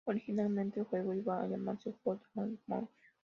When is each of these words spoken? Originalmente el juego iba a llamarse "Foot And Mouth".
Originalmente 0.05 0.79
el 0.79 0.87
juego 0.87 1.13
iba 1.13 1.39
a 1.39 1.45
llamarse 1.47 1.93
"Foot 2.03 2.23
And 2.33 2.57
Mouth". 2.65 2.89